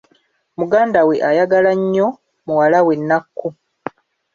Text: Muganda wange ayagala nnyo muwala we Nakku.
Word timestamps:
Muganda 0.59 0.99
wange 1.07 1.23
ayagala 1.29 1.71
nnyo 1.79 2.07
muwala 2.45 2.79
we 2.85 2.93
Nakku. 3.07 3.47